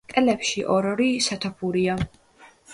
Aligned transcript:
კედლებში 0.13 0.63
ორ-ორი 0.77 1.11
სათოფურია. 1.27 2.01